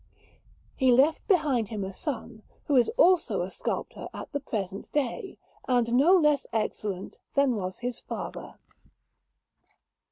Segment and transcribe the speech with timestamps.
[0.75, 5.37] He left behind him a son who is also a sculptor at the present day,
[5.67, 8.55] and no less excellent than was his father.